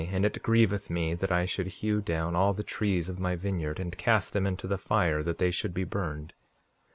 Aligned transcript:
And 0.11 0.25
it 0.25 0.41
grieveth 0.41 0.89
me 0.89 1.13
that 1.13 1.31
I 1.31 1.45
should 1.45 1.67
hew 1.67 2.01
down 2.01 2.35
all 2.35 2.53
the 2.55 2.63
trees 2.63 3.07
of 3.07 3.19
my 3.19 3.35
vineyard, 3.35 3.79
and 3.79 3.95
cast 3.95 4.33
them 4.33 4.47
into 4.47 4.65
the 4.65 4.79
fire 4.79 5.21
that 5.21 5.37
they 5.37 5.51
should 5.51 5.75
be 5.75 5.83
burned. 5.83 6.33